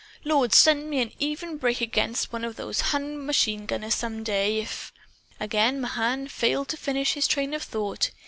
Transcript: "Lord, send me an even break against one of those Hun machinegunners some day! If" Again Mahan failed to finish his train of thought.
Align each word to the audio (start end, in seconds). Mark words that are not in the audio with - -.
"Lord, 0.23 0.51
send 0.55 0.89
me 0.89 0.99
an 0.99 1.11
even 1.19 1.57
break 1.57 1.79
against 1.79 2.33
one 2.33 2.43
of 2.43 2.55
those 2.55 2.81
Hun 2.89 3.19
machinegunners 3.23 3.93
some 3.93 4.23
day! 4.23 4.57
If" 4.59 4.91
Again 5.39 5.79
Mahan 5.79 6.27
failed 6.27 6.69
to 6.69 6.77
finish 6.77 7.13
his 7.13 7.27
train 7.27 7.53
of 7.53 7.61
thought. 7.61 8.09